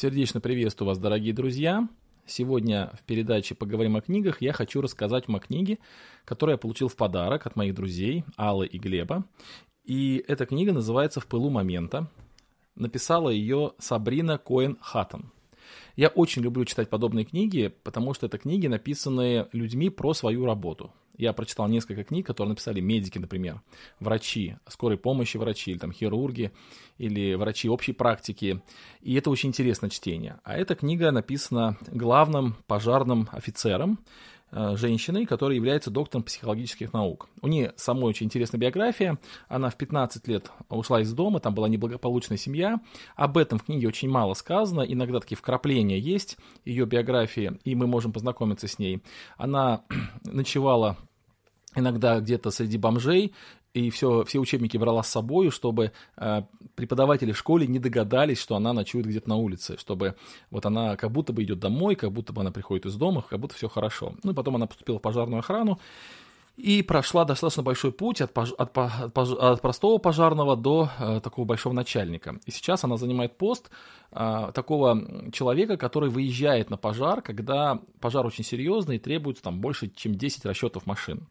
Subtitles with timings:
[0.00, 1.88] Сердечно приветствую вас, дорогие друзья.
[2.24, 5.78] Сегодня в передаче «Поговорим о книгах» я хочу рассказать вам о книге,
[6.24, 9.24] которую я получил в подарок от моих друзей Аллы и Глеба.
[9.82, 12.08] И эта книга называется «В пылу момента».
[12.76, 15.32] Написала ее Сабрина Коэн Хаттон.
[15.96, 20.92] Я очень люблю читать подобные книги, потому что это книги, написанные людьми про свою работу.
[21.18, 23.60] Я прочитал несколько книг, которые написали медики, например,
[23.98, 26.52] врачи, скорой помощи врачи, или там хирурги,
[26.96, 28.62] или врачи общей практики.
[29.02, 30.38] И это очень интересное чтение.
[30.44, 33.98] А эта книга написана главным пожарным офицером,
[34.52, 37.28] э, женщиной, которая является доктором психологических наук.
[37.42, 39.18] У нее самой очень интересная биография.
[39.48, 42.80] Она в 15 лет ушла из дома, там была неблагополучная семья.
[43.16, 44.82] Об этом в книге очень мало сказано.
[44.82, 49.02] Иногда такие вкрапления есть ее биографии, и мы можем познакомиться с ней.
[49.36, 49.82] Она
[50.24, 50.96] ночевала
[51.74, 53.34] иногда где-то среди бомжей,
[53.74, 56.42] и все, все учебники брала с собой, чтобы э,
[56.74, 60.14] преподаватели в школе не догадались, что она ночует где-то на улице, чтобы
[60.50, 63.38] вот она как будто бы идет домой, как будто бы она приходит из дома, как
[63.38, 64.14] будто все хорошо.
[64.22, 65.78] Ну и потом она поступила в пожарную охрану
[66.58, 71.44] и прошла достаточно большой путь от, пож, от, от, от простого пожарного до э, такого
[71.44, 72.40] большого начальника.
[72.46, 73.70] И сейчас она занимает пост
[74.10, 79.88] э, такого человека, который выезжает на пожар, когда пожар очень серьезный и требуется там больше,
[79.94, 81.28] чем 10 расчетов машин.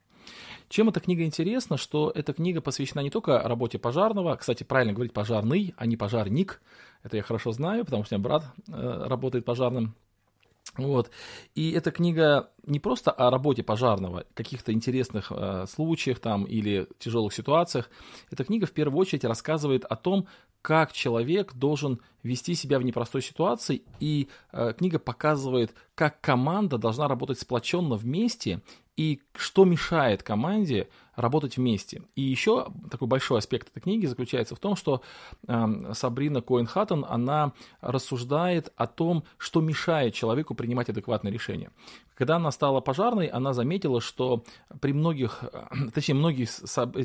[0.70, 5.14] Чем эта книга интересна, что эта книга посвящена не только работе пожарного, кстати, правильно говорить
[5.14, 6.62] пожарный, а не пожарник,
[7.04, 9.96] это я хорошо знаю, потому что у меня брат э, работает пожарным,
[10.76, 11.10] вот.
[11.56, 17.34] И эта книга не просто о работе пожарного, каких-то интересных э, случаях там или тяжелых
[17.34, 17.90] ситуациях.
[18.30, 20.28] Эта книга в первую очередь рассказывает о том,
[20.62, 27.08] как человек должен вести себя в непростой ситуации, и э, книга показывает, как команда должна
[27.08, 28.62] работать сплоченно вместе
[28.98, 32.02] и что мешает команде работать вместе.
[32.16, 35.02] И еще такой большой аспект этой книги заключается в том, что
[35.48, 41.72] э, Сабрина Коэн-Хаттон, она рассуждает о том, что мешает человеку принимать адекватные решения.
[42.18, 44.44] Когда она стала пожарной, она заметила, что
[44.82, 45.44] при многих,
[45.94, 46.48] точнее, многие,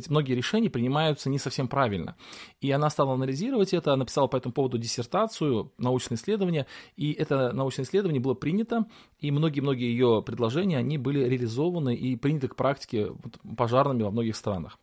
[0.09, 2.17] многие решения принимаются не совсем правильно.
[2.63, 6.67] И она стала анализировать это, написала по этому поводу диссертацию, научное исследование,
[6.97, 8.87] и это научное исследование было принято,
[9.21, 13.13] и многие-многие ее предложения, они были реализованы и приняты к практике
[13.57, 14.79] пожарными во многих странах.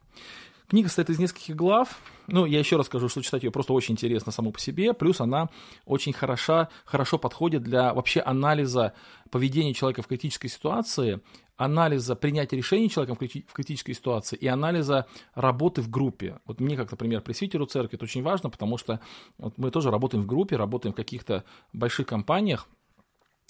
[0.70, 2.00] Книга состоит из нескольких глав.
[2.28, 4.94] Ну, я еще раз скажу, что читать ее просто очень интересно само по себе.
[4.94, 5.50] Плюс она
[5.86, 8.94] очень хороша, хорошо подходит для вообще анализа
[9.32, 11.22] поведения человека в критической ситуации,
[11.58, 16.40] анализа принятия решений человеком в критической ситуации и анализа работы в группе.
[16.46, 19.00] Вот мне, как, например, пресвитеру церкви, это очень важно, потому что
[19.40, 22.68] вот мы тоже работаем в группе, работаем в каких-то больших компаниях,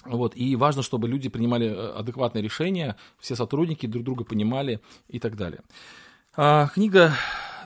[0.06, 5.20] вот, и важно, чтобы люди принимали э, адекватные решения, все сотрудники друг друга понимали и
[5.20, 5.62] так далее.
[6.42, 7.16] А, книга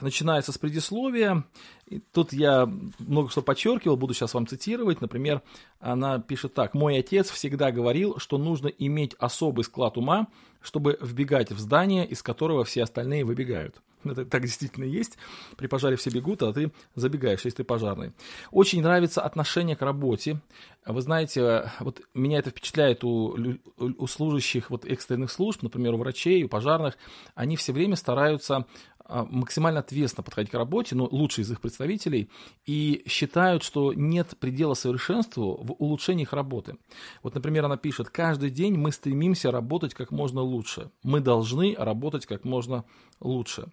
[0.00, 1.44] начинается с предисловия.
[1.86, 2.68] И тут я
[2.98, 5.00] много что подчеркивал, буду сейчас вам цитировать.
[5.00, 5.42] Например,
[5.78, 6.74] она пишет так.
[6.74, 10.26] «Мой отец всегда говорил, что нужно иметь особый склад ума,
[10.60, 13.80] чтобы вбегать в здание, из которого все остальные выбегают».
[14.12, 15.16] Это так действительно есть.
[15.56, 18.12] При пожаре все бегут, а ты забегаешь, если ты пожарный.
[18.50, 20.40] Очень нравится отношение к работе.
[20.86, 23.36] Вы знаете, вот меня это впечатляет у,
[23.78, 26.96] у служащих вот экстренных служб, например, у врачей, у пожарных.
[27.34, 28.66] Они все время стараются
[29.06, 32.30] а, максимально ответственно подходить к работе, ну, лучшие из их представителей,
[32.64, 36.76] и считают, что нет предела совершенству в улучшении их работы.
[37.22, 40.90] Вот, например, она пишет, каждый день мы стремимся работать как можно лучше.
[41.02, 42.84] Мы должны работать как можно
[43.20, 43.68] лучше.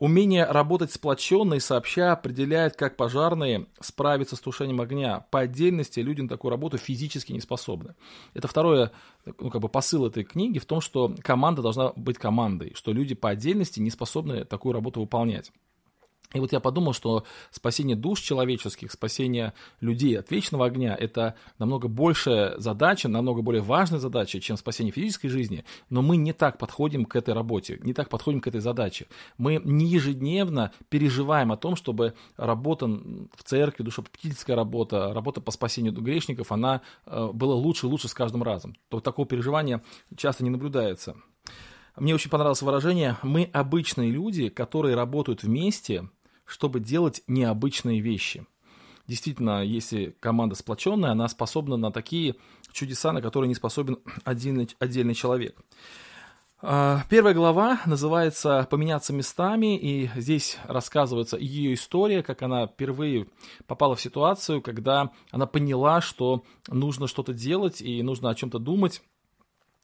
[0.00, 5.26] Умение работать сплоченно и сообща определяет, как пожарные справятся с тушением огня.
[5.30, 7.94] По отдельности люди на такую работу физически не способны.
[8.32, 8.92] Это второе,
[9.38, 13.14] ну, как бы посыл этой книги в том, что команда должна быть командой, что люди
[13.14, 15.52] по отдельности не способны такую работу выполнять.
[16.32, 21.88] И вот я подумал, что спасение душ человеческих, спасение людей от вечного огня– это намного
[21.88, 27.04] большая задача, намного более важная задача, чем спасение физической жизни, но мы не так подходим
[27.04, 29.08] к этой работе, не так подходим к этой задаче.
[29.38, 35.92] Мы не ежедневно переживаем о том, чтобы работа в церкви, душепопечительская работа, работа по спасению
[35.92, 38.76] грешников, она э, была лучше и лучше с каждым разом.
[38.88, 39.82] То такого переживания
[40.16, 41.16] часто не наблюдается.
[41.96, 46.08] Мне очень понравилось выражение «мы обычные люди, которые работают вместе,
[46.50, 48.46] чтобы делать необычные вещи.
[49.06, 52.36] Действительно, если команда сплоченная, она способна на такие
[52.72, 55.56] чудеса, на которые не способен отдельный, отдельный человек.
[56.62, 63.28] А, первая глава называется «Поменяться местами», и здесь рассказывается ее история, как она впервые
[63.66, 69.02] попала в ситуацию, когда она поняла, что нужно что-то делать и нужно о чем-то думать,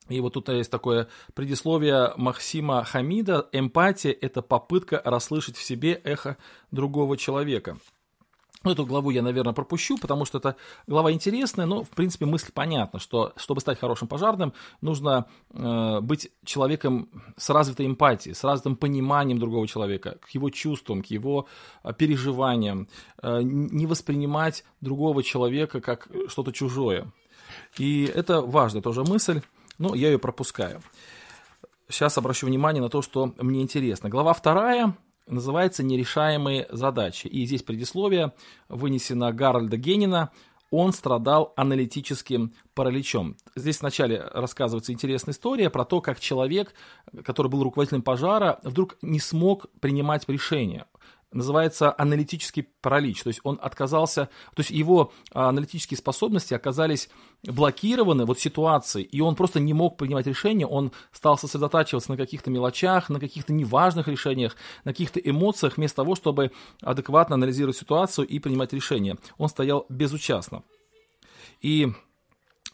[0.09, 3.49] и вот тут есть такое предисловие Максима Хамида.
[3.53, 6.37] Эмпатия– это попытка расслышать в себе эхо
[6.71, 7.77] другого человека.
[8.63, 10.57] ну, эту главу я, наверное, пропущу, потому что это
[10.87, 16.31] глава интересная, но, в принципе, мысль понятна, что, чтобы стать хорошим пожарным, нужно э, быть
[16.45, 21.47] человеком с развитой эмпатией, с развитым пониманием другого человека, к его чувствам, к его
[21.85, 22.89] э, переживаниям,
[23.23, 27.13] э, не воспринимать другого человека как что-то чужое.
[27.79, 29.43] И это важная тоже мысль,
[29.79, 30.83] но я ее пропускаю.
[31.89, 34.09] Сейчас обращу внимание на то, что мне интересно.
[34.09, 34.97] Глава вторая
[35.27, 37.27] называется «Нерешаемые задачи».
[37.29, 38.33] И здесь предисловие
[38.69, 40.31] вынесено Гарольда Генина.
[40.73, 43.37] Он страдал аналитическим параличом.
[43.55, 46.75] Здесь вначале рассказывается интересная история про то, как человек,
[47.25, 50.87] который был руководителем пожара, вдруг не смог принимать решения
[51.33, 53.23] называется аналитический паралич.
[53.23, 57.09] То есть он отказался, то есть его а, аналитические способности оказались
[57.45, 62.51] блокированы вот ситуацией, и он просто не мог принимать решения, он стал сосредотачиваться на каких-то
[62.51, 66.53] мелочах, на каких-то неважных решениях, на каких-то эмоциях, вместо того, чтобы
[66.83, 69.17] адекватно анализировать ситуацию и принимать решения.
[69.39, 70.63] Он стоял безучастно.
[71.61, 71.93] И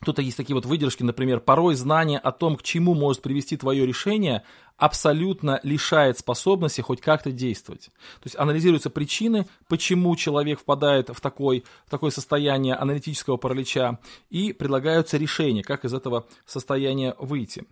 [0.05, 3.87] Тут есть такие вот выдержки, например, порой знание о том, к чему может привести твое
[3.87, 4.43] решение,
[4.77, 7.85] абсолютно лишает способности хоть как-то действовать.
[7.85, 14.01] То есть анализируются причины, почему человек впадает в, такой, в такое состояние аналитического паралича,
[14.31, 17.65] и предлагаются решения, как из этого состояния выйти.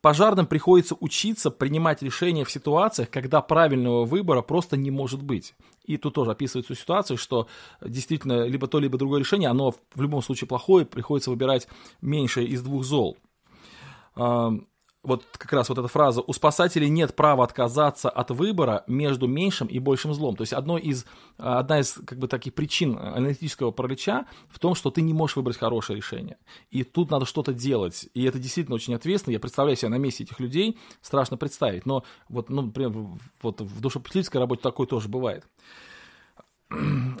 [0.00, 5.54] Пожарным приходится учиться принимать решения в ситуациях, когда правильного выбора просто не может быть.
[5.84, 7.48] И тут тоже описывается ситуация, что
[7.80, 11.68] действительно либо то, либо другое решение, оно в любом случае плохое, приходится выбирать
[12.00, 13.16] меньшее из двух зол
[15.02, 19.66] вот как раз вот эта фраза «у спасателей нет права отказаться от выбора между меньшим
[19.66, 20.36] и большим злом».
[20.36, 21.04] То есть одно из,
[21.38, 25.56] одна из как бы таких причин аналитического паралича в том, что ты не можешь выбрать
[25.56, 26.36] хорошее решение.
[26.70, 28.08] И тут надо что-то делать.
[28.14, 29.32] И это действительно очень ответственно.
[29.32, 31.84] Я представляю себя на месте этих людей, страшно представить.
[31.84, 32.92] Но вот, ну, например,
[33.42, 35.44] вот в душепопечительской работе такое тоже бывает.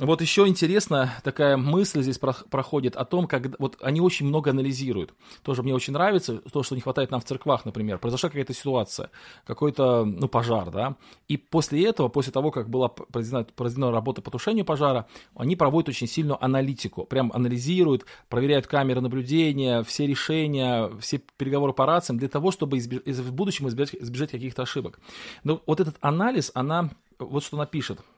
[0.00, 5.14] Вот еще интересно, такая мысль здесь проходит о том, как вот они очень много анализируют.
[5.42, 7.98] Тоже мне очень нравится то, что не хватает нам в церквах, например.
[7.98, 9.10] Произошла какая-то ситуация,
[9.46, 10.96] какой-то, ну, пожар, да,
[11.28, 15.06] и после этого, после того, как была произведена, произведена работа по тушению пожара,
[15.36, 21.86] они проводят очень сильную аналитику, прям анализируют, проверяют камеры наблюдения, все решения, все переговоры по
[21.86, 24.98] рациям для того, чтобы избеж- в будущем избежать, избежать каких-то ошибок.
[25.44, 28.00] Но вот этот анализ, она, вот что она пишет–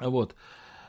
[0.00, 0.34] вот.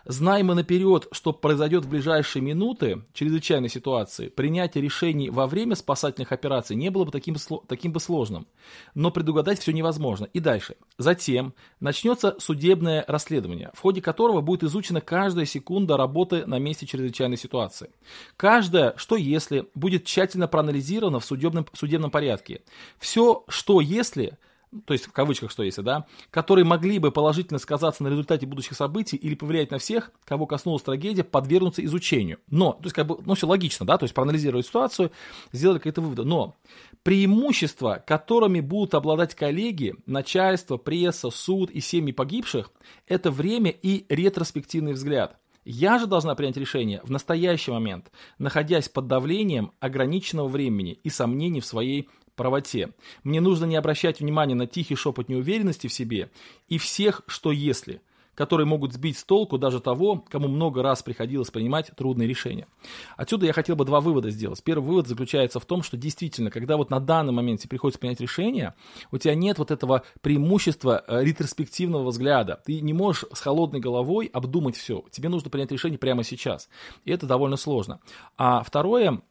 [0.05, 6.31] Знаем мы наперед, что произойдет в ближайшие минуты чрезвычайной ситуации, принятие решений во время спасательных
[6.31, 7.35] операций не было бы таким,
[7.67, 8.47] таким бы сложным.
[8.95, 10.25] Но предугадать все невозможно.
[10.33, 10.77] И дальше.
[10.97, 17.37] Затем начнется судебное расследование, в ходе которого будет изучена каждая секунда работы на месте чрезвычайной
[17.37, 17.91] ситуации.
[18.35, 22.61] Каждое, что если, будет тщательно проанализировано в судебном, судебном порядке.
[22.97, 24.37] Все, что если,
[24.85, 28.75] то есть в кавычках что если, да, которые могли бы положительно сказаться на результате будущих
[28.75, 32.39] событий или повлиять на всех, кого коснулась трагедия, подвергнуться изучению.
[32.49, 35.11] Но, то есть как бы, ну все логично, да, то есть проанализировать ситуацию,
[35.51, 36.23] сделать какие-то выводы.
[36.23, 36.55] Но
[37.03, 42.71] преимущества, которыми будут обладать коллеги, начальство, пресса, суд и семьи погибших,
[43.07, 45.37] это время и ретроспективный взгляд.
[45.65, 51.59] Я же должна принять решение в настоящий момент, находясь под давлением ограниченного времени и сомнений
[51.59, 52.91] в своей правоте.
[53.25, 56.31] Мне нужно не обращать внимания на тихий шепот неуверенности в себе
[56.69, 58.01] и всех «что если»,
[58.33, 62.69] которые могут сбить с толку даже того, кому много раз приходилось принимать трудные решения.
[63.17, 64.63] Отсюда я хотел бы два вывода сделать.
[64.63, 68.21] Первый вывод заключается в том, что действительно, когда вот на данный момент тебе приходится принять
[68.21, 68.75] решение,
[69.11, 72.61] у тебя нет вот этого преимущества э, ретроспективного взгляда.
[72.65, 75.03] Ты не можешь с холодной головой обдумать все.
[75.11, 76.69] Тебе нужно принять решение прямо сейчас.
[77.03, 77.99] И это довольно сложно.
[78.37, 79.21] А второе,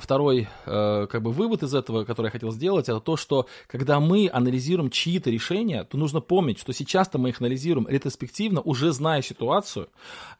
[0.00, 3.98] второй э, как бы вывод из этого, который я хотел сделать, это то, что когда
[3.98, 9.20] мы анализируем чьи-то решения, то нужно помнить, что сейчас-то мы их анализируем ретроспективно, уже зная
[9.20, 9.88] ситуацию,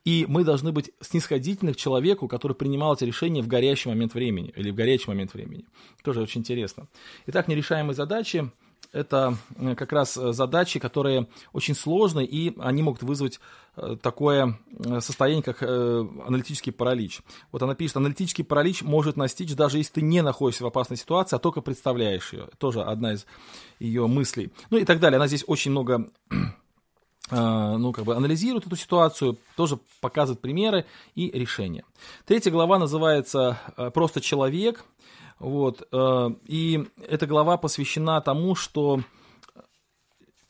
[0.04, 4.52] и мы должны быть снисходительны к человеку, который принимал эти решения в горячий момент времени
[4.54, 5.64] или в горячий момент времени.
[6.04, 6.86] Тоже очень интересно.
[7.26, 8.50] Итак, нерешаемые задачи
[8.92, 13.40] это э, как раз э, задачи, которые очень сложны, и они могут вызвать
[13.76, 14.58] э, такое
[15.00, 17.22] состояние, как аналитический паралич.
[17.52, 21.36] Вот она пишет, аналитический паралич может настичь, даже если ты не находишься в опасной ситуации,
[21.36, 22.48] а только представляешь ее.
[22.58, 23.26] Тоже одна из
[23.78, 24.52] ее мыслей.
[24.70, 25.16] Ну и так далее.
[25.16, 26.08] Она здесь очень много
[27.30, 31.84] ну, как бы анализирует эту ситуацию, тоже показывает примеры и решения.
[32.26, 33.58] Третья глава называется
[33.94, 34.84] «Просто человек»,
[35.44, 39.00] вот, э, и эта глава посвящена тому, что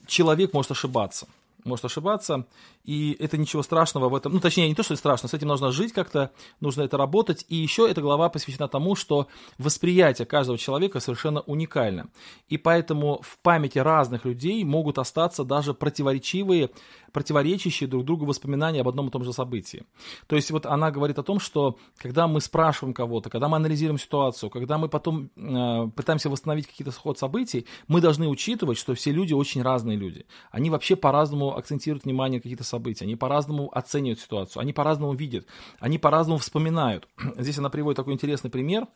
[0.07, 1.27] человек может ошибаться.
[1.65, 2.47] Может ошибаться,
[2.85, 5.73] и это ничего страшного в этом, ну, точнее, не то, что страшно, с этим нужно
[5.73, 6.31] жить как-то,
[6.61, 9.29] нужно это работать, и еще эта глава посвящена тому, что
[9.59, 12.09] восприятие каждого человека совершенно уникально,
[12.49, 16.71] и поэтому в памяти разных людей могут остаться даже противоречивые,
[17.13, 19.85] противоречащие друг другу воспоминания об одном и том же событии.
[20.27, 23.99] То есть вот она говорит о том, что когда мы спрашиваем кого-то, когда мы анализируем
[23.99, 29.13] ситуацию, когда мы потом э, пытаемся восстановить какие-то сход событий, мы должны учитывать, что все
[29.13, 30.27] люди очень разные люди.
[30.51, 35.47] Они вообще по-разному акцентируют внимание на какие-то события, они по-разному оценивают ситуацию, они по-разному видят,
[35.79, 37.09] они по-разному вспоминают.
[37.37, 38.87] Здесь она приводит такой интересный пример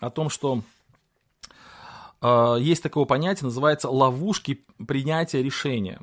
[0.00, 0.62] о том, что
[2.22, 6.00] э, есть такое понятие, называется ловушки принятия решения.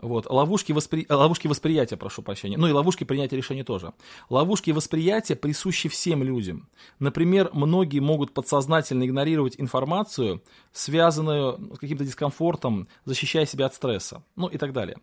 [0.00, 0.26] Вот.
[0.30, 1.06] Ловушки, воспри...
[1.08, 2.56] ловушки восприятия, прошу прощения.
[2.56, 3.92] Ну и ловушки принятия решений тоже.
[4.30, 6.68] Ловушки восприятия присущи всем людям.
[6.98, 10.42] Например, многие могут подсознательно игнорировать информацию,
[10.72, 14.22] связанную с каким-то дискомфортом, защищая себя от стресса.
[14.36, 14.96] Ну и так далее.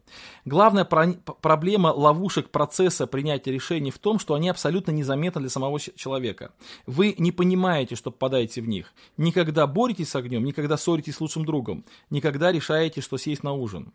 [0.46, 1.13] Главная про...
[1.42, 6.54] проблема ловушек процесса принятия решений в том, что они абсолютно незаметны для самого человека.
[6.88, 8.94] Вы не понимаете, что попадаете в них.
[9.18, 13.94] Никогда боретесь с огнем, никогда ссоритесь с лучшим другом, никогда решаете, что съесть на ужин.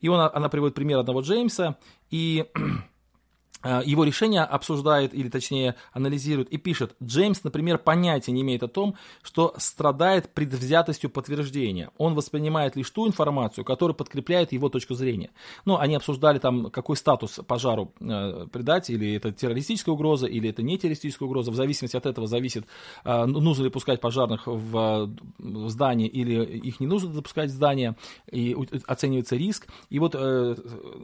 [0.00, 1.76] И он, она приводит пример одного Джеймса,
[2.10, 2.46] и
[3.64, 8.94] его решение обсуждает, или точнее анализирует и пишет, Джеймс, например, понятия не имеет о том,
[9.22, 11.90] что страдает предвзятостью подтверждения.
[11.98, 15.30] Он воспринимает лишь ту информацию, которая подкрепляет его точку зрения.
[15.64, 20.62] Ну, они обсуждали там, какой статус пожару э, придать, или это террористическая угроза, или это
[20.62, 21.50] не террористическая угроза.
[21.50, 22.66] В зависимости от этого зависит,
[23.04, 27.96] э, нужно ли пускать пожарных в, в здание, или их не нужно запускать в здание,
[28.30, 29.68] и оценивается риск.
[29.90, 30.54] И вот э,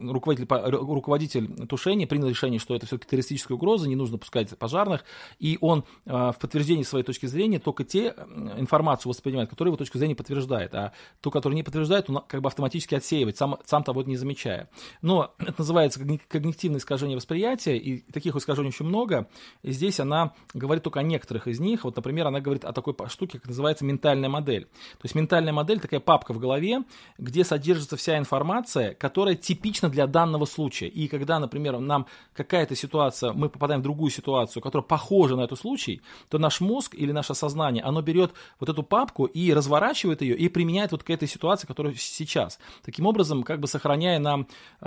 [0.01, 5.03] руководитель, руководитель тушения принял решение решение, что это все-таки террористическая угроза, не нужно пускать пожарных,
[5.39, 8.15] и он э, в подтверждении своей точки зрения только те
[8.57, 12.47] информацию воспринимает, которая его точку зрения подтверждает, а ту, которую не подтверждает, он как бы
[12.47, 14.69] автоматически отсеивает, сам, сам того не замечая.
[15.01, 19.27] Но это называется когнитивное искажение восприятия, и таких искажений очень много,
[19.61, 22.95] и здесь она говорит только о некоторых из них, вот, например, она говорит о такой
[23.07, 24.65] штуке, как называется ментальная модель.
[24.65, 26.83] То есть ментальная модель такая папка в голове,
[27.17, 30.87] где содержится вся информация, которая типична для данного случая.
[30.87, 35.59] И когда, например, нам какая-то ситуация, мы попадаем в другую ситуацию, которая похожа на этот
[35.59, 40.35] случай, то наш мозг или наше сознание, оно берет вот эту папку и разворачивает ее
[40.35, 42.59] и применяет вот к этой ситуации, которая сейчас.
[42.83, 44.47] Таким образом, как бы сохраняя нам
[44.81, 44.85] э,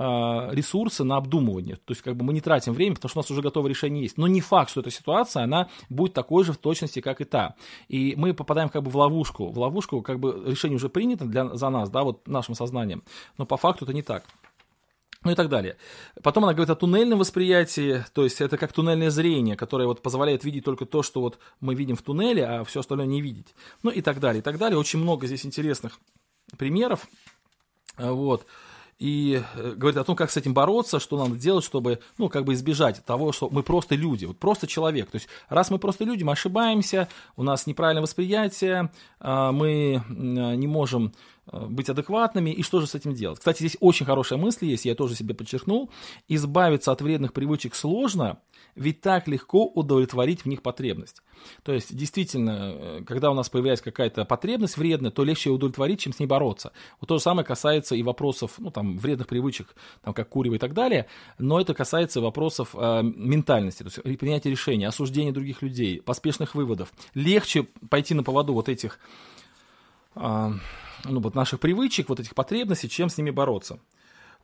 [0.52, 1.76] ресурсы на обдумывание.
[1.76, 4.02] То есть как бы мы не тратим время, потому что у нас уже готовое решение
[4.02, 4.18] есть.
[4.18, 7.54] Но не факт, что эта ситуация, она будет такой же в точности, как и та.
[7.88, 9.48] И мы попадаем как бы в ловушку.
[9.50, 13.02] В ловушку как бы решение уже принято для, за нас, да, вот нашим сознанием.
[13.38, 14.24] Но по факту это не так
[15.26, 15.76] ну и так далее.
[16.22, 20.44] Потом она говорит о туннельном восприятии, то есть это как туннельное зрение, которое вот позволяет
[20.44, 23.54] видеть только то, что вот мы видим в туннеле, а все остальное не видеть.
[23.82, 24.78] Ну и так далее, и так далее.
[24.78, 25.98] Очень много здесь интересных
[26.56, 27.08] примеров.
[27.98, 28.46] Вот
[28.98, 32.44] и э, говорит о том, как с этим бороться, что надо делать, чтобы, ну, как
[32.44, 35.10] бы избежать того, что мы просто люди, вот просто человек.
[35.10, 40.66] То есть, раз мы просто люди, мы ошибаемся, у нас неправильное восприятие, а, мы не
[40.66, 41.12] можем
[41.46, 43.38] э, быть адекватными, и что же с этим делать?
[43.38, 45.90] Кстати, здесь очень хорошая мысль есть, я тоже себе подчеркнул,
[46.28, 48.38] избавиться от вредных привычек сложно,
[48.74, 51.22] ведь так легко удовлетворить в них потребность.
[51.62, 56.00] То есть, действительно, э, когда у нас появляется какая-то потребность вредная, то легче ее удовлетворить,
[56.00, 56.72] чем с ней бороться.
[57.00, 60.58] Вот то же самое касается и вопросов, ну, там, вредных привычек, там, как курево и
[60.58, 61.06] так далее,
[61.38, 66.92] но это касается вопросов э, ментальности, то есть принятия решений, осуждения других людей, поспешных выводов.
[67.14, 68.98] Легче пойти на поводу вот этих
[70.14, 70.52] э,
[71.04, 73.78] ну, вот наших привычек, вот этих потребностей, чем с ними бороться.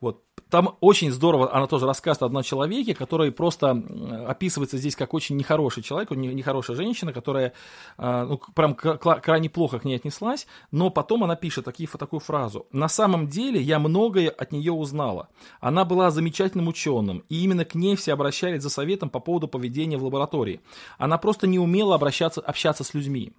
[0.01, 0.23] Вот.
[0.53, 3.71] Там очень здорово, она тоже рассказывает о одном человеке, который просто
[4.27, 7.53] описывается здесь как очень нехороший человек, нехорошая женщина, которая
[7.97, 12.67] а, ну, прям крайне плохо к ней отнеслась, но потом она пишет такие, такую фразу.
[12.71, 15.29] «На самом деле я многое от нее узнала.
[15.59, 19.97] Она была замечательным ученым, и именно к ней все обращались за советом по поводу поведения
[19.97, 20.61] в лаборатории.
[20.99, 23.33] Она просто не умела обращаться, общаться с людьми.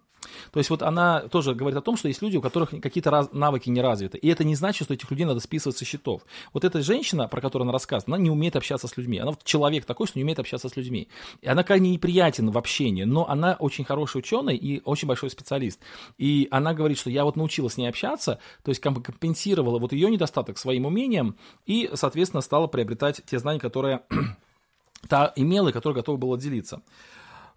[0.52, 3.32] То есть вот она тоже говорит о том, что есть люди, у которых какие-то раз,
[3.32, 4.18] навыки не развиты.
[4.18, 6.22] И это не значит, что этих людей надо списывать со счетов.
[6.52, 9.18] Вот эта женщина, про которую она рассказывает, она не умеет общаться с людьми.
[9.18, 11.08] Она вот человек такой, что не умеет общаться с людьми.
[11.42, 15.80] И она крайне неприятен в общении, но она очень хороший ученый и очень большой специалист.
[16.18, 20.10] И она говорит, что я вот научилась с ней общаться, то есть компенсировала вот ее
[20.10, 24.02] недостаток своим умением и, соответственно, стала приобретать те знания, которые
[25.08, 26.82] та имела и которые готова была делиться.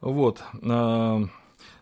[0.01, 0.41] Вот.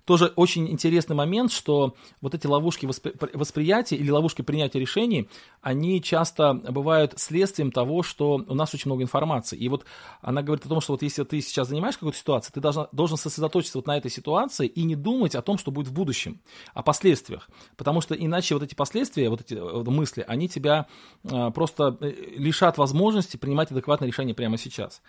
[0.06, 5.28] Тоже очень интересный момент, что вот эти ловушки воспри- восприятия или ловушки принятия решений,
[5.62, 9.58] они часто бывают следствием того, что у нас очень много информации.
[9.58, 9.86] И вот
[10.22, 13.18] она говорит о том, что вот если ты сейчас занимаешь какую-то ситуацию, ты должен, должен
[13.18, 16.40] сосредоточиться вот на этой ситуации и не думать о том, что будет в будущем,
[16.74, 17.50] о последствиях.
[17.76, 19.56] Потому что иначе вот эти последствия, вот эти
[19.90, 20.86] мысли, они тебя
[21.24, 25.02] э, просто лишат возможности принимать адекватное решение прямо сейчас.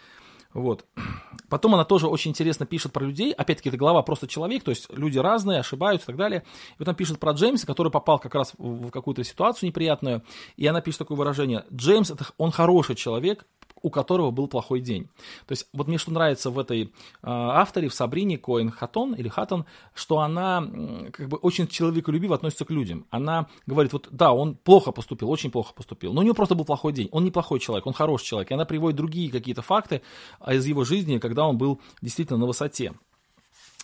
[0.57, 0.87] Вот.
[1.51, 3.31] Потом она тоже очень интересно пишет про людей.
[3.31, 6.45] Опять-таки, это глава просто человек, то есть люди разные, ошибаются и так далее.
[6.71, 10.23] И вот она пишет про Джеймса, который попал как раз в какую-то ситуацию неприятную.
[10.57, 11.67] И она пишет такое выражение.
[11.71, 13.45] Джеймс, это, он хороший человек,
[13.83, 15.05] у которого был плохой день.
[15.47, 16.89] То есть вот мне что нравится в этой э,
[17.23, 19.65] авторе, в Сабрине Коэн Хатон или Хатон,
[19.95, 20.67] что она
[21.13, 23.07] как бы очень человеколюбиво относится к людям.
[23.11, 26.65] Она говорит, вот да, он плохо поступил, очень плохо поступил, но у него просто был
[26.65, 27.09] плохой день.
[27.13, 28.51] Он неплохой человек, он хороший человек.
[28.51, 30.03] И она приводит другие какие-то факты
[30.47, 32.93] из его жизни, когда он был действительно на высоте.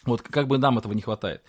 [0.05, 1.43] Вот как бы нам этого не хватает.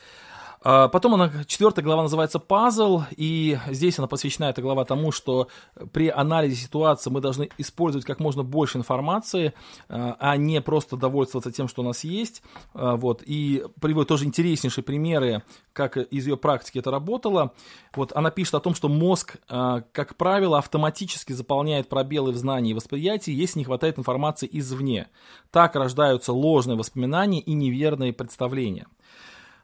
[0.64, 5.50] А, потом она, четвертая глава называется «Пазл», и здесь она посвящена эта глава тому, что
[5.92, 9.54] при анализе ситуации мы должны использовать как можно больше информации,
[9.90, 12.42] а, а не просто довольствоваться тем, что у нас есть.
[12.74, 15.44] А, вот, и приводит тоже интереснейшие примеры,
[15.74, 17.52] как из ее практики это работало.
[17.94, 22.74] Вот она пишет о том, что мозг, как правило, автоматически заполняет пробелы в знании и
[22.76, 25.08] восприятии, если не хватает информации извне.
[25.52, 28.86] Так рождаются ложные воспоминания и неверные представления.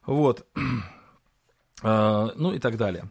[0.09, 0.45] Вот.
[1.81, 3.09] А, ну и так далее.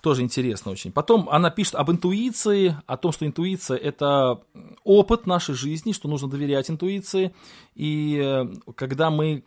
[0.00, 0.92] Тоже интересно очень.
[0.92, 4.40] Потом она пишет об интуиции, о том, что интуиция– это
[4.84, 7.34] опыт нашей жизни, что нужно доверять интуиции.
[7.74, 9.42] И э, когда мы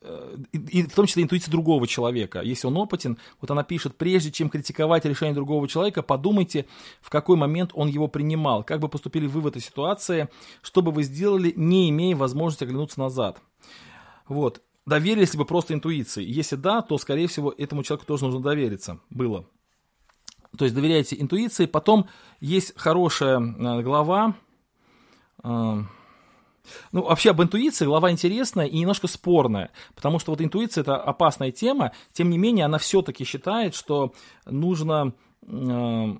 [0.00, 4.32] э, и в том числе интуиция другого человека, если он опытен, вот она пишет, прежде
[4.32, 6.64] чем критиковать решение другого человека, подумайте,
[7.02, 10.30] в какой момент он его принимал, как бы поступили вы в этой ситуации,
[10.62, 13.42] что бы вы сделали, не имея возможности оглянуться назад.
[14.26, 16.24] Вот доверились ли бы просто интуиции?
[16.24, 19.00] Если да, то, скорее всего, этому человеку тоже нужно довериться.
[19.10, 19.46] Было.
[20.56, 21.66] То есть доверяйте интуиции.
[21.66, 22.08] Потом
[22.40, 24.34] есть хорошая э, глава.
[25.42, 25.82] Э,
[26.92, 31.52] ну, вообще об интуиции глава интересная и немножко спорная, потому что вот интуиция это опасная
[31.52, 34.14] тема, тем не менее она все-таки считает, что
[34.46, 35.12] нужно
[35.42, 36.16] э,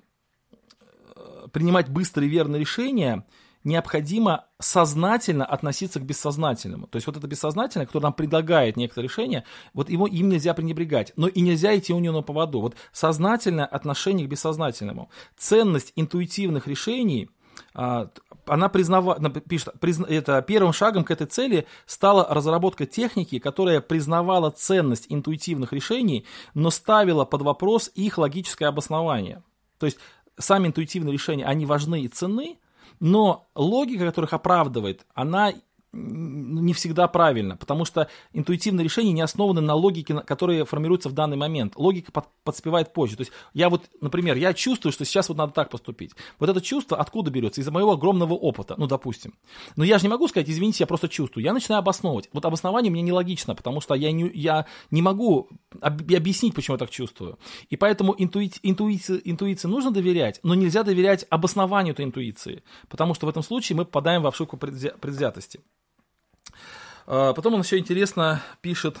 [1.51, 3.25] принимать быстрые верные решения,
[3.63, 6.87] необходимо сознательно относиться к бессознательному.
[6.87, 11.13] То есть вот это бессознательное, которое нам предлагает некоторое решение, вот его им нельзя пренебрегать.
[11.15, 12.61] Но и нельзя идти у него на поводу.
[12.61, 15.09] Вот сознательное отношение к бессознательному.
[15.37, 17.29] Ценность интуитивных решений
[17.73, 18.09] а,
[18.45, 24.51] она признава, пишет, призна, это первым шагом к этой цели стала разработка техники, которая признавала
[24.51, 29.43] ценность интуитивных решений, но ставила под вопрос их логическое обоснование.
[29.79, 29.97] То есть
[30.39, 32.57] сами интуитивные решения, они важны и ценны,
[32.99, 35.53] но логика, которых оправдывает, она
[35.93, 41.37] не всегда правильно, потому что интуитивные решения не основаны на логике, которая формируется в данный
[41.37, 41.73] момент.
[41.75, 43.15] Логика под, подспевает позже.
[43.15, 46.11] То есть я вот, например, я чувствую, что сейчас вот надо так поступить.
[46.39, 47.61] Вот это чувство откуда берется?
[47.61, 49.33] Из-за моего огромного опыта, ну, допустим.
[49.75, 51.43] Но я же не могу сказать, извините, я просто чувствую.
[51.43, 52.29] Я начинаю обосновывать.
[52.33, 55.49] Вот обоснование мне нелогично, потому что я не, я не могу
[55.81, 57.39] объяснить, почему я так чувствую.
[57.69, 63.25] И поэтому интуити, интуиции, интуиции нужно доверять, но нельзя доверять обоснованию этой интуиции, потому что
[63.25, 65.61] в этом случае мы попадаем в ошибку предвзятости.
[67.07, 68.99] А, потом он еще интересно пишет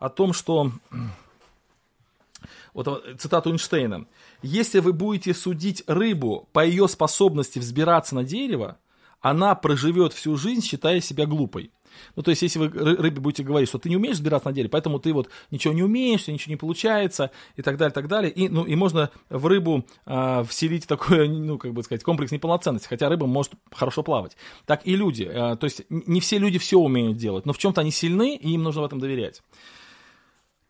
[0.00, 0.72] о том, что
[2.74, 4.06] вот цитату Эйнштейна.
[4.42, 8.78] Если вы будете судить рыбу по ее способности взбираться на дерево,
[9.20, 11.70] она проживет всю жизнь, считая себя глупой.
[12.16, 14.70] Ну, то есть, если вы рыбе будете говорить, что ты не умеешь сбираться на дерево,
[14.70, 18.30] поэтому ты вот ничего не умеешь, ничего не получается, и так далее, так далее.
[18.30, 22.88] И, ну, и можно в рыбу э, вселить такой, ну, как бы сказать, комплекс неполноценности,
[22.88, 24.36] хотя рыба может хорошо плавать.
[24.66, 25.24] Так и люди.
[25.24, 28.50] Э, то есть, не все люди все умеют делать, но в чем-то они сильны, и
[28.52, 29.42] им нужно в этом доверять.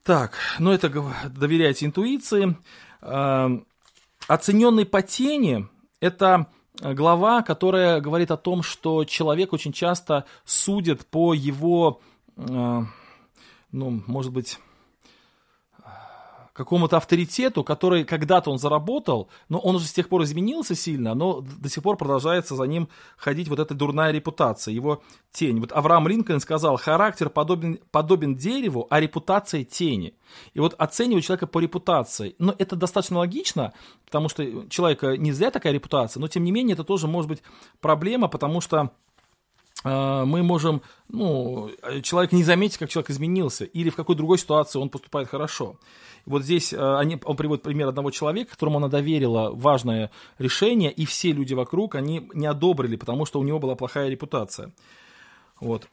[0.05, 0.91] Так, ну это
[1.29, 2.57] доверяйте интуиции.
[3.01, 3.49] Э,
[4.27, 5.69] оцененный по тени–
[6.01, 6.49] это
[6.81, 12.01] глава, которая говорит о том, что человек очень часто судит по его,
[12.37, 12.83] э,
[13.73, 14.59] ну, может быть,
[16.53, 21.41] какому-то авторитету, который когда-то он заработал, но он уже с тех пор изменился сильно, но
[21.41, 25.61] до сих пор продолжается за ним ходить вот эта дурная репутация, его тень.
[25.61, 30.15] Вот Авраам Линкольн сказал, характер подобен, подобен дереву, а репутация тени.
[30.53, 33.73] И вот оценивать человека по репутации, но это достаточно логично,
[34.05, 37.43] потому что человека не зря такая репутация, но тем не менее это тоже может быть
[37.81, 38.93] проблема, потому что
[39.85, 41.71] мы можем, ну,
[42.03, 45.77] человек не заметить, как человек изменился, или в какой другой ситуации он поступает хорошо.
[46.25, 51.05] Вот здесь э, они, он приводит пример одного человека, которому она доверила важное решение, и
[51.05, 54.73] все люди вокруг, они не одобрили, потому что у него была плохая репутация.
[55.61, 55.89] Вот.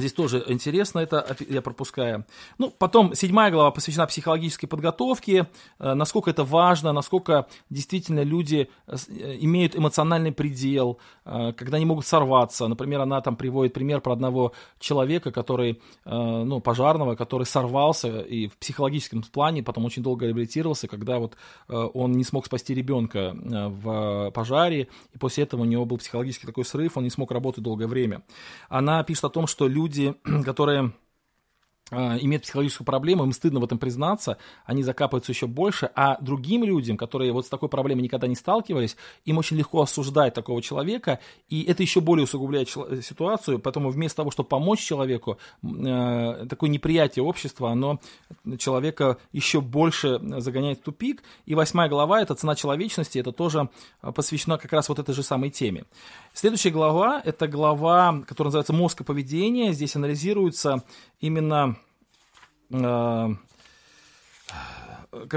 [0.00, 2.24] Здесь тоже интересно, это я пропускаю.
[2.58, 5.46] Ну, потом седьмая глава посвящена психологической подготовке,
[5.78, 12.06] э, насколько это важно, насколько действительно люди э, э, имеют эмоциональный предел, когда они могут
[12.06, 12.66] сорваться.
[12.66, 18.56] Например, она там приводит пример про одного человека, который, ну, пожарного, который сорвался и в
[18.56, 21.36] психологическом плане потом очень долго реабилитировался, когда вот
[21.68, 26.64] он не смог спасти ребенка в пожаре, и после этого у него был психологический такой
[26.64, 28.22] срыв, он не смог работать долгое время.
[28.68, 30.92] Она пишет о том, что люди люди, которые
[31.90, 36.96] имеют психологическую проблему, им стыдно в этом признаться, они закапываются еще больше, а другим людям,
[36.96, 41.62] которые вот с такой проблемой никогда не сталкивались, им очень легко осуждать такого человека, и
[41.64, 47.70] это еще более усугубляет ситуацию, поэтому вместо того, чтобы помочь человеку, э, такое неприятие общества,
[47.70, 48.00] оно
[48.58, 53.68] человека еще больше загоняет в тупик, и восьмая глава, это цена человечности, это тоже
[54.00, 55.84] посвящена как раз вот этой же самой теме.
[56.32, 60.84] Следующая глава, это глава, которая называется «Мозг и поведение», здесь анализируется
[61.20, 61.79] именно э,
[62.70, 63.38] как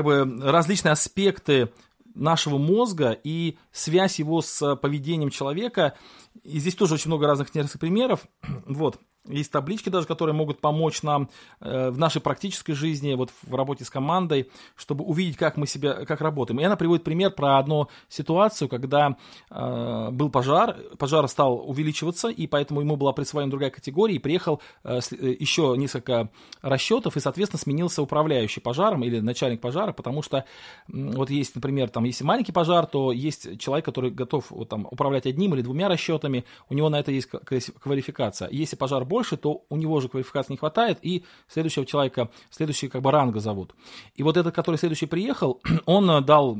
[0.03, 1.71] бы различные аспекты
[2.15, 5.95] нашего мозга и связь его с поведением человека.
[6.43, 8.27] И здесь тоже очень много разных интересных примеров.
[8.65, 8.99] Вот.
[9.25, 11.29] Есть таблички даже, которые могут помочь нам
[11.61, 16.05] э, в нашей практической жизни, вот в работе с командой, чтобы увидеть, как мы себя,
[16.05, 16.59] как работаем.
[16.59, 19.15] И она приводит пример про одну ситуацию, когда
[19.49, 24.61] э, был пожар, пожар стал увеличиваться, и поэтому ему была присвоена другая категория, и приехал
[24.83, 26.29] э, э еще несколько
[26.61, 30.43] расчетов, и, соответственно, сменился управляющий пожаром или начальник пожара, потому что э,
[30.89, 35.25] вот есть, например, там, если маленький пожар, то есть человек, который готов вот, там, управлять
[35.25, 38.49] одним или двумя расчетами, у него на это есть квалификация.
[38.51, 43.01] Если пожар больше, то у него же квалификации не хватает, и следующего человека, следующий как
[43.01, 43.75] бы ранга зовут.
[44.15, 46.57] И вот этот, который следующий приехал, он э, дал,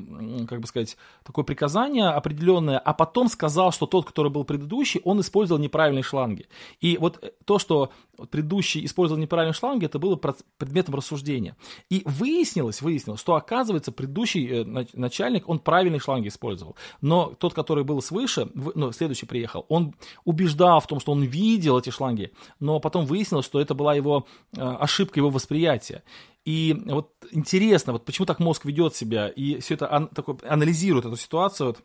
[0.48, 5.20] как бы сказать, такое приказание определенное, а потом сказал, что тот, который был предыдущий, он
[5.20, 6.46] использовал неправильные шланги.
[6.82, 7.90] И вот э, то, что
[8.30, 11.56] предыдущий использовал неправильные шланги, это было предметом рассуждения.
[11.90, 16.76] И выяснилось, выяснилось, что оказывается предыдущий э, начальник, он правильные шланги использовал.
[17.02, 19.96] Но тот, который был свыше, ну, следующий приехал, он
[20.26, 24.28] убеждал в том, что он видел эти шланги, но потом выяснилось, что это была его
[24.56, 26.04] э, ошибка его восприятия.
[26.46, 31.06] И вот интересно, вот почему так мозг ведет себя, и все это ан, такой, анализирует
[31.06, 31.84] эту ситуацию, вот,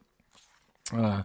[0.92, 1.24] э,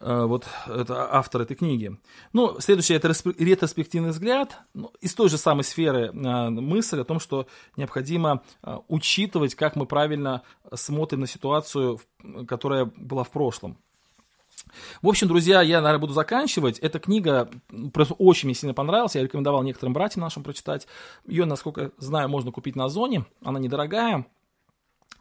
[0.00, 1.96] вот это автор этой книги.
[2.32, 7.20] Ну, следующее это ретроспективный взгляд ну, из той же самой сферы э, мысль о том,
[7.20, 10.42] что необходимо э, учитывать, как мы правильно
[10.74, 12.00] смотрим на ситуацию,
[12.46, 13.78] которая была в прошлом.
[15.02, 16.78] В общем, друзья, я, наверное, буду заканчивать.
[16.78, 17.50] Эта книга
[17.92, 19.14] просто очень мне сильно понравилась.
[19.14, 20.86] Я рекомендовал некоторым братьям нашим прочитать.
[21.26, 23.24] Ее, насколько знаю, можно купить на Озоне.
[23.42, 24.26] Она недорогая.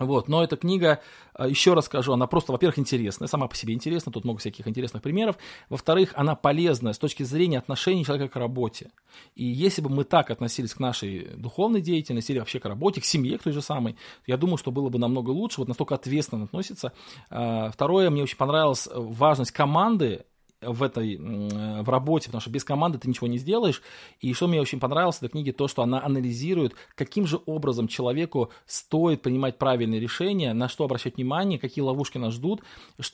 [0.05, 1.01] Вот, но эта книга,
[1.35, 4.67] э, еще раз скажу, она просто, во-первых, интересная, сама по себе интересна, тут много всяких
[4.67, 5.37] интересных примеров.
[5.69, 8.91] Во-вторых, она полезная с точки зрения отношений человека к работе.
[9.35, 13.05] И если бы мы так относились к нашей духовной деятельности или вообще к работе, к
[13.05, 13.95] семье, к той же самой,
[14.27, 16.93] я думаю, что было бы намного лучше, вот настолько ответственно относится.
[17.29, 20.25] А, второе, мне очень понравилась важность команды
[20.67, 23.81] в этой, в работе, потому что без команды ты ничего не сделаешь.
[24.19, 27.87] И что мне очень понравилось в этой книге, то, что она анализирует, каким же образом
[27.87, 32.61] человеку стоит принимать правильные решения, на что обращать внимание, какие ловушки нас ждут,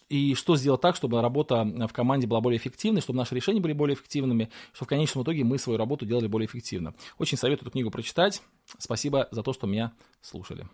[0.10, 3.74] и что сделать так, чтобы работа в команде была более эффективной, чтобы наши решения были
[3.74, 6.94] более эффективными, чтобы в конечном итоге мы свою работу делали более эффективно.
[7.18, 8.42] Очень советую эту книгу прочитать.
[8.78, 10.68] Спасибо за то, что меня слушали.